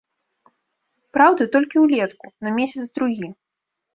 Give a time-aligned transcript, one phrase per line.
[1.17, 3.29] Праўда, толькі ўлетку, на месяц-другі.